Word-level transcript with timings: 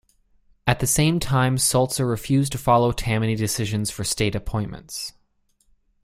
At 0.65 0.79
the 0.79 0.87
same 0.87 1.19
time 1.19 1.59
Sulzer 1.59 2.07
refused 2.07 2.53
to 2.53 2.57
follow 2.57 2.91
Tammany 2.91 3.35
decisions 3.35 3.91
for 3.91 4.03
state 4.03 4.33
appointments. 4.33 5.13